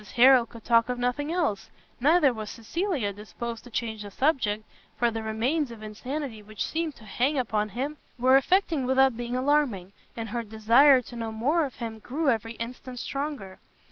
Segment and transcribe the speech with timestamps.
[0.15, 1.69] Harrel could talk of nothing else,
[1.99, 4.65] neither was Cecilia disposed to change the subject,
[4.97, 9.35] for the remains of insanity which seemed to hang upon him were affecting without being
[9.35, 13.59] alarming, and her desire to know more of him grew every instant stronger.